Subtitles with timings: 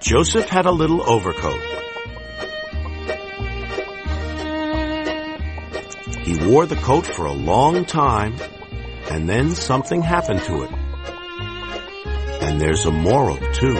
[0.00, 1.60] Joseph had a little overcoat.
[6.22, 8.34] He wore the coat for a long time,
[9.10, 10.70] and then something happened to it.
[12.42, 13.76] And there's a moral, too.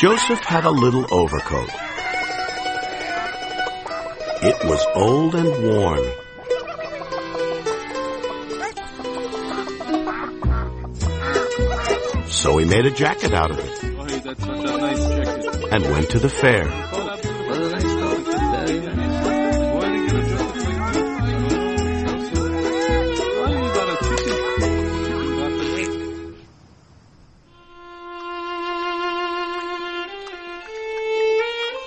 [0.00, 1.70] Joseph had a little overcoat.
[4.42, 6.27] It was old and worn.
[12.38, 13.82] So he made a jacket out of it
[15.72, 16.68] and went to the fair.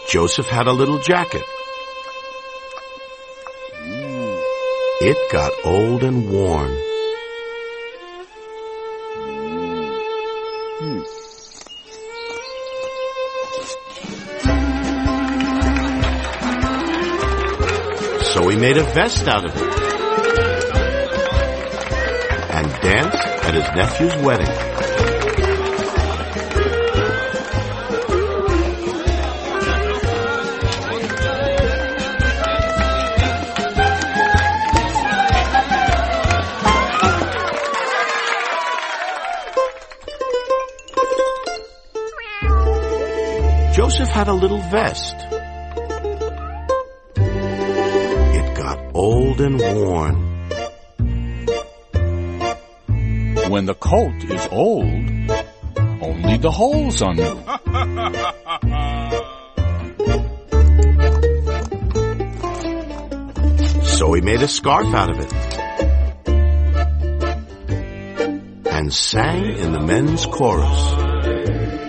[0.10, 1.44] Joseph had a little jacket.
[5.00, 6.91] It got old and worn.
[18.34, 19.62] So he made a vest out of it
[22.54, 24.48] and danced at his nephew's wedding.
[43.76, 45.16] Joseph had a little vest.
[48.72, 50.16] It got old and worn.
[53.50, 54.86] When the coat is old,
[56.02, 57.44] only the holes are new.
[64.02, 65.31] So he made a scarf out of it
[68.66, 71.81] and sang in the men's chorus.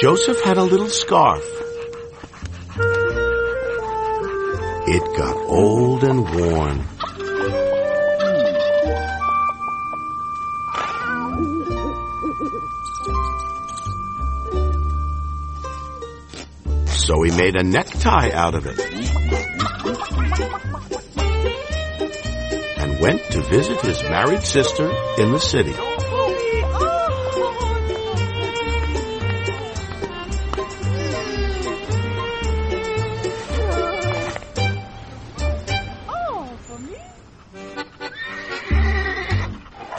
[0.00, 1.44] Joseph had a little scarf.
[4.88, 6.86] It got old and worn.
[16.86, 18.80] So he made a necktie out of it.
[22.78, 25.74] And went to visit his married sister in the city.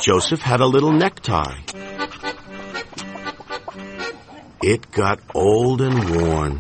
[0.02, 1.60] Joseph had a little necktie.
[4.64, 6.60] It got old and worn.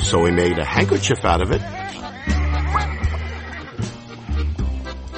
[0.00, 1.62] So he made a handkerchief out of it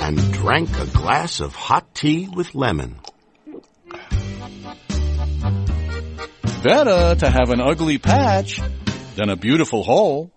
[0.03, 3.01] and drank a glass of hot tea with lemon.
[6.63, 8.61] Better to have an ugly patch
[9.17, 10.31] than a beautiful hole.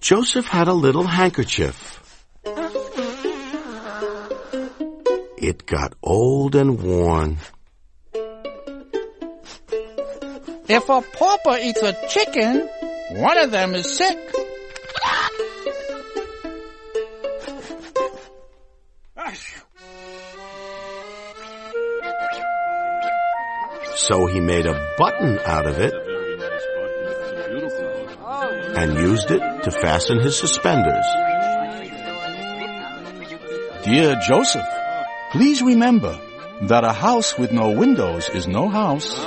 [0.00, 2.00] Joseph had a little handkerchief.
[5.36, 7.38] It got old and worn.
[10.68, 12.68] If a pauper eats a chicken,
[13.14, 14.41] one of them is sick.
[24.08, 27.04] So he made a button out of it Very nice button.
[27.06, 28.76] It's a beautiful button.
[28.76, 31.06] and used it to fasten his suspenders.
[33.84, 34.66] Dear Joseph,
[35.30, 36.18] please remember
[36.62, 39.24] that a house with no windows is no house,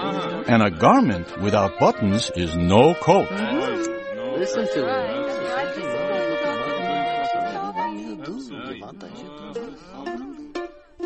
[0.48, 3.32] and a garment without buttons is no coat.
[3.32, 5.26] Listen to it.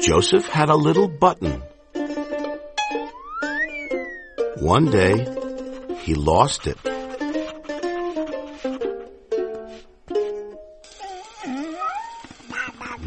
[0.01, 1.61] Joseph had a little button.
[4.59, 5.25] One day,
[6.01, 6.77] he lost it.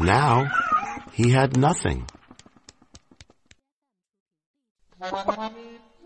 [0.03, 0.51] now
[1.13, 2.05] he had nothing.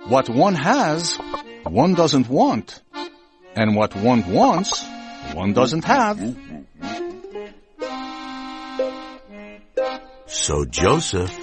[0.08, 1.18] What one has,
[1.64, 2.82] one doesn't want.
[3.56, 4.86] And what one wants,
[5.34, 6.20] one doesn't have.
[10.28, 11.38] So Joseph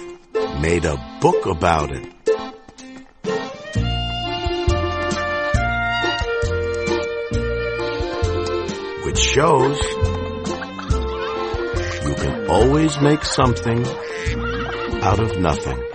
[0.61, 2.14] made a book about it.
[9.05, 9.79] Which shows
[12.03, 13.85] you can always make something
[15.03, 15.94] out of nothing.